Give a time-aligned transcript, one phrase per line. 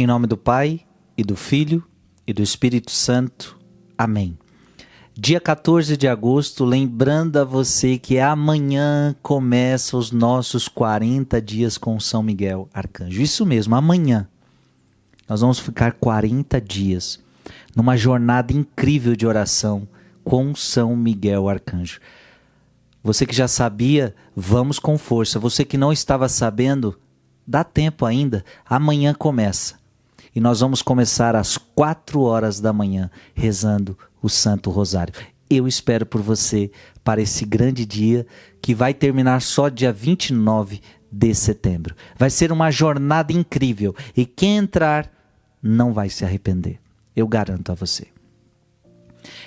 [0.00, 0.80] Em nome do Pai,
[1.14, 1.84] e do Filho,
[2.26, 3.58] e do Espírito Santo.
[3.98, 4.38] Amém.
[5.12, 12.00] Dia 14 de agosto, lembrando a você que amanhã começa os nossos 40 dias com
[12.00, 13.20] São Miguel Arcanjo.
[13.20, 14.26] Isso mesmo, amanhã.
[15.28, 17.20] Nós vamos ficar 40 dias
[17.76, 19.86] numa jornada incrível de oração
[20.24, 22.00] com São Miguel Arcanjo.
[23.04, 25.38] Você que já sabia, vamos com força.
[25.38, 26.98] Você que não estava sabendo,
[27.46, 28.42] dá tempo ainda.
[28.64, 29.78] Amanhã começa.
[30.34, 35.14] E nós vamos começar às quatro horas da manhã rezando o Santo Rosário.
[35.48, 36.70] Eu espero por você
[37.02, 38.26] para esse grande dia
[38.62, 41.96] que vai terminar só dia 29 de setembro.
[42.16, 45.10] Vai ser uma jornada incrível e quem entrar
[45.60, 46.78] não vai se arrepender.
[47.16, 48.06] Eu garanto a você.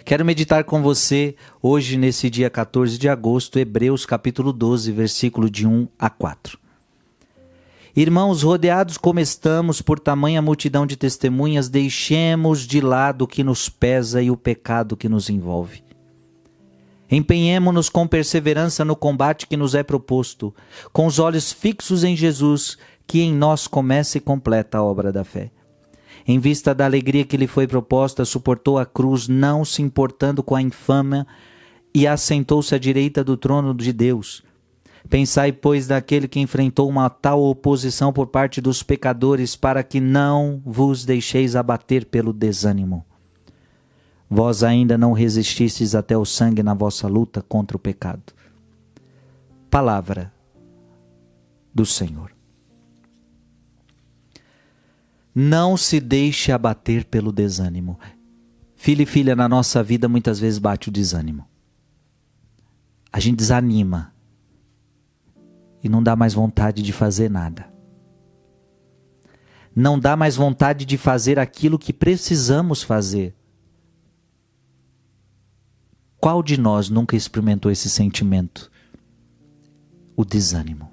[0.06, 5.66] Quero meditar com você hoje, nesse dia 14 de agosto, Hebreus capítulo 12, versículo de
[5.66, 6.60] 1 a 4.
[7.96, 13.70] Irmãos, rodeados como estamos por tamanha multidão de testemunhas, deixemos de lado o que nos
[13.70, 15.84] pesa e o pecado que nos envolve.
[17.10, 20.52] Empenhemo-nos com perseverança no combate que nos é proposto,
[20.92, 25.24] com os olhos fixos em Jesus, que em nós começa e completa a obra da
[25.24, 25.52] fé.
[26.28, 30.56] Em vista da alegria que lhe foi proposta, suportou a cruz, não se importando com
[30.56, 31.28] a infâmia,
[31.94, 34.42] e assentou-se à direita do trono de Deus.
[35.10, 40.62] Pensai, pois, daquele que enfrentou uma tal oposição por parte dos pecadores, para que não
[40.66, 43.06] vos deixeis abater pelo desânimo.
[44.30, 48.34] Vós ainda não resististes até o sangue na vossa luta contra o pecado.
[49.70, 50.34] Palavra
[51.74, 52.32] do Senhor.
[55.36, 58.00] Não se deixe abater pelo desânimo.
[58.76, 61.48] Filho e filha, na nossa vida muitas vezes bate o desânimo.
[63.12, 64.13] A gente desanima
[65.84, 67.68] e não dá mais vontade de fazer nada.
[69.76, 73.36] Não dá mais vontade de fazer aquilo que precisamos fazer.
[76.20, 78.72] Qual de nós nunca experimentou esse sentimento?
[80.16, 80.90] O desânimo.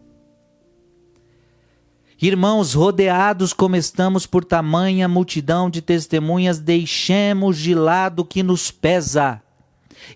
[2.21, 8.71] Irmãos, rodeados como estamos por tamanha multidão de testemunhas, deixemos de lado o que nos
[8.71, 9.41] pesa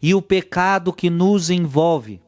[0.02, 2.23] e o pecado que nos envolve.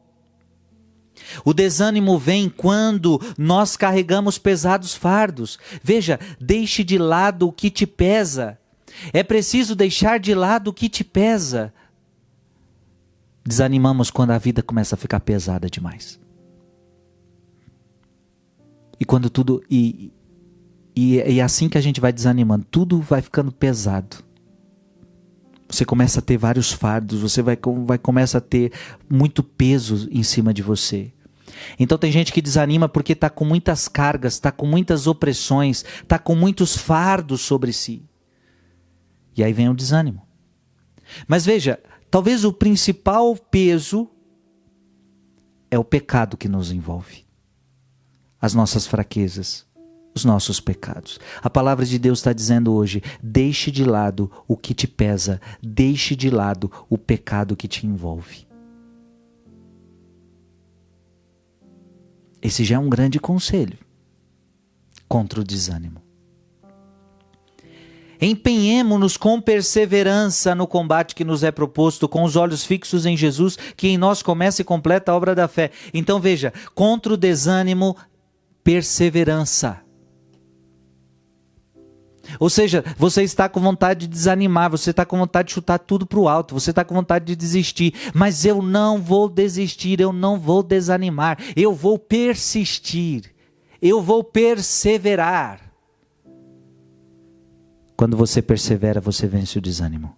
[1.43, 5.57] O desânimo vem quando nós carregamos pesados fardos.
[5.83, 8.59] Veja, deixe de lado o que te pesa.
[9.13, 11.73] É preciso deixar de lado o que te pesa.
[13.45, 16.19] Desanimamos quando a vida começa a ficar pesada demais.
[18.99, 19.63] E quando tudo.
[19.69, 20.11] E,
[20.95, 24.26] e, e é assim que a gente vai desanimando, tudo vai ficando pesado.
[25.69, 28.71] Você começa a ter vários fardos, você vai, vai começa a ter
[29.09, 31.11] muito peso em cima de você.
[31.79, 36.17] Então tem gente que desanima porque está com muitas cargas, está com muitas opressões, está
[36.17, 38.03] com muitos fardos sobre si.
[39.35, 40.25] E aí vem o desânimo.
[41.27, 41.79] Mas veja,
[42.09, 44.09] talvez o principal peso
[45.69, 47.25] é o pecado que nos envolve,
[48.39, 49.65] as nossas fraquezas,
[50.17, 51.19] os nossos pecados.
[51.41, 56.15] A palavra de Deus está dizendo hoje: deixe de lado o que te pesa, deixe
[56.15, 58.45] de lado o pecado que te envolve.
[62.41, 63.77] Esse já é um grande conselho
[65.07, 66.01] contra o desânimo.
[68.19, 73.57] Empenhemo-nos com perseverança no combate que nos é proposto, com os olhos fixos em Jesus,
[73.75, 75.69] que em nós começa e completa a obra da fé.
[75.93, 77.95] Então veja, contra o desânimo,
[78.63, 79.86] perseverança.
[82.39, 86.05] Ou seja, você está com vontade de desanimar, você está com vontade de chutar tudo
[86.05, 90.13] para o alto, você está com vontade de desistir, mas eu não vou desistir, eu
[90.13, 93.33] não vou desanimar, eu vou persistir,
[93.81, 95.61] eu vou perseverar.
[97.95, 100.15] Quando você persevera, você vence o desânimo.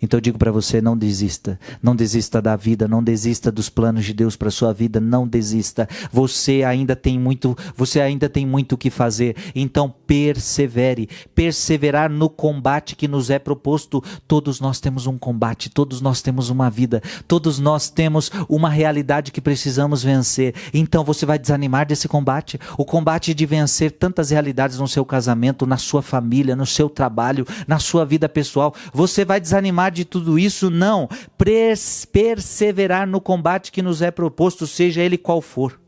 [0.00, 1.58] Então eu digo para você, não desista.
[1.82, 5.88] Não desista da vida, não desista dos planos de Deus para sua vida, não desista.
[6.12, 9.36] Você ainda tem muito, você ainda tem muito o que fazer.
[9.54, 11.08] Então persevere.
[11.34, 14.02] Perseverar no combate que nos é proposto.
[14.26, 19.32] Todos nós temos um combate, todos nós temos uma vida, todos nós temos uma realidade
[19.32, 20.54] que precisamos vencer.
[20.72, 22.58] Então você vai desanimar desse combate?
[22.76, 27.46] O combate de vencer tantas realidades no seu casamento, na sua família, no seu trabalho,
[27.66, 28.74] na sua vida pessoal.
[28.92, 31.08] Você vai desanimar de tudo isso, não.
[32.12, 35.80] Perseverar no combate que nos é proposto, seja ele qual for.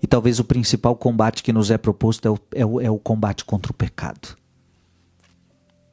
[0.00, 2.98] E talvez o principal combate que nos é proposto é o, é o, é o
[2.98, 4.36] combate contra o pecado,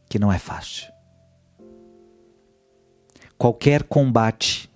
[0.08, 0.94] que não é fácil.
[3.38, 4.70] Qualquer combate,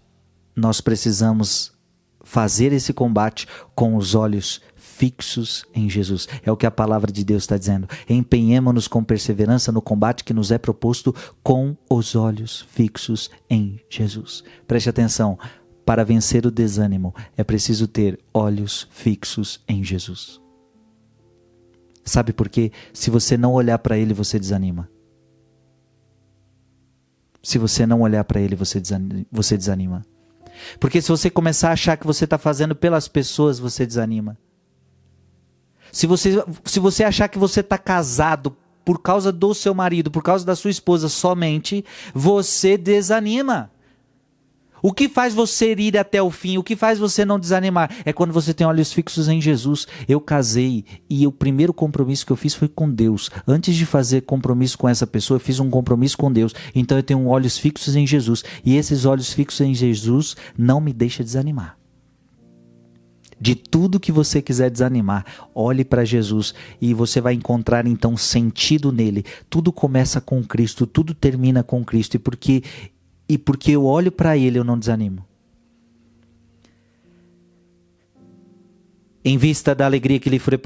[0.55, 1.71] nós precisamos
[2.23, 6.27] fazer esse combate com os olhos fixos em Jesus.
[6.43, 7.87] É o que a palavra de Deus está dizendo.
[8.09, 14.43] Empenhemos-nos com perseverança no combate que nos é proposto com os olhos fixos em Jesus.
[14.67, 15.37] Preste atenção.
[15.85, 20.39] Para vencer o desânimo, é preciso ter olhos fixos em Jesus.
[22.05, 22.71] Sabe por quê?
[22.93, 24.87] Se você não olhar para Ele, você desanima.
[27.41, 28.79] Se você não olhar para Ele, você
[29.57, 30.05] desanima.
[30.79, 34.37] Porque se você começar a achar que você está fazendo pelas pessoas, você desanima.
[35.91, 40.23] Se você, se você achar que você está casado por causa do seu marido, por
[40.23, 41.83] causa da sua esposa somente,
[42.13, 43.71] você desanima.
[44.81, 46.57] O que faz você ir até o fim?
[46.57, 47.91] O que faz você não desanimar?
[48.05, 49.87] É quando você tem olhos fixos em Jesus.
[50.07, 53.29] Eu casei e o primeiro compromisso que eu fiz foi com Deus.
[53.47, 56.53] Antes de fazer compromisso com essa pessoa, eu fiz um compromisso com Deus.
[56.73, 58.43] Então eu tenho olhos fixos em Jesus.
[58.65, 61.79] E esses olhos fixos em Jesus não me deixa desanimar.
[63.41, 68.91] De tudo que você quiser desanimar, olhe para Jesus e você vai encontrar então sentido
[68.91, 69.23] nele.
[69.49, 72.15] Tudo começa com Cristo, tudo termina com Cristo.
[72.15, 72.63] E porque
[73.29, 75.23] e porque eu olho para ele, eu não desanimo.
[79.23, 80.59] Em vista da alegria que lhe foi,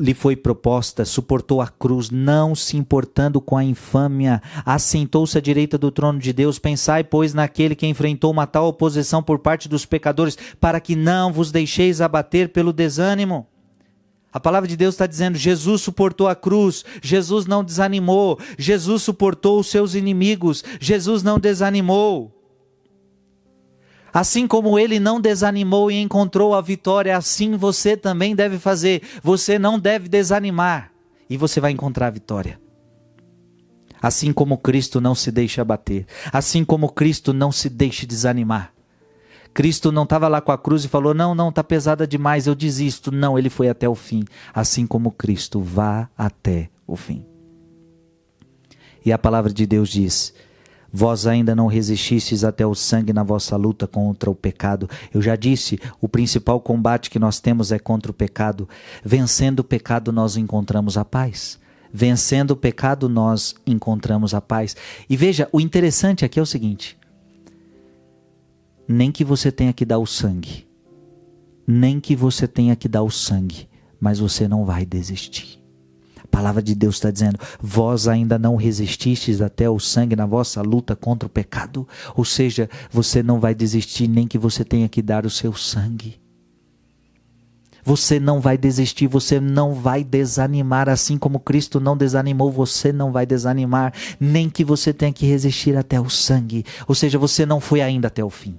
[0.00, 5.78] lhe foi proposta, suportou a cruz, não se importando com a infâmia, assentou-se à direita
[5.78, 6.58] do trono de Deus.
[6.58, 11.32] Pensai, pois, naquele que enfrentou uma tal oposição por parte dos pecadores, para que não
[11.32, 13.46] vos deixeis abater pelo desânimo.
[14.32, 19.58] A palavra de Deus está dizendo: Jesus suportou a cruz, Jesus não desanimou, Jesus suportou
[19.60, 22.34] os seus inimigos, Jesus não desanimou.
[24.12, 29.02] Assim como ele não desanimou e encontrou a vitória, assim você também deve fazer.
[29.22, 30.90] Você não deve desanimar
[31.28, 32.60] e você vai encontrar a vitória.
[34.00, 38.72] Assim como Cristo não se deixa abater, assim como Cristo não se deixa desanimar.
[39.58, 42.54] Cristo não estava lá com a cruz e falou: Não, não, está pesada demais, eu
[42.54, 43.10] desisto.
[43.10, 44.22] Não, ele foi até o fim.
[44.54, 47.24] Assim como Cristo, vá até o fim.
[49.04, 50.32] E a palavra de Deus diz:
[50.92, 54.88] Vós ainda não resististes até o sangue na vossa luta contra o pecado.
[55.12, 58.68] Eu já disse, o principal combate que nós temos é contra o pecado.
[59.04, 61.58] Vencendo o pecado, nós encontramos a paz.
[61.92, 64.76] Vencendo o pecado, nós encontramos a paz.
[65.10, 66.96] E veja, o interessante aqui é o seguinte:
[68.88, 70.66] nem que você tenha que dar o sangue,
[71.66, 73.68] nem que você tenha que dar o sangue,
[74.00, 75.62] mas você não vai desistir.
[76.24, 80.62] A palavra de Deus está dizendo: vós ainda não resististes até o sangue na vossa
[80.62, 81.86] luta contra o pecado.
[82.16, 86.20] Ou seja, você não vai desistir, nem que você tenha que dar o seu sangue.
[87.84, 93.10] Você não vai desistir, você não vai desanimar, assim como Cristo não desanimou, você não
[93.10, 96.64] vai desanimar, nem que você tenha que resistir até o sangue.
[96.86, 98.58] Ou seja, você não foi ainda até o fim.